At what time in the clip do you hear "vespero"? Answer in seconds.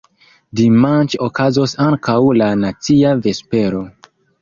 3.29-3.89